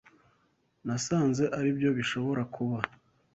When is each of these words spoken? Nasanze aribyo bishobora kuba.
Nasanze 0.85 1.43
aribyo 1.57 1.89
bishobora 1.97 2.41
kuba. 2.55 2.77